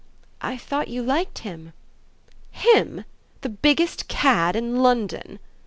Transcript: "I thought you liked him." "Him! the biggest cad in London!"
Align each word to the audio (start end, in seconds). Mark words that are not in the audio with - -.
"I 0.41 0.57
thought 0.57 0.87
you 0.87 1.03
liked 1.03 1.45
him." 1.47 1.73
"Him! 2.49 3.05
the 3.41 3.49
biggest 3.49 4.07
cad 4.07 4.55
in 4.55 4.77
London!" 4.81 5.37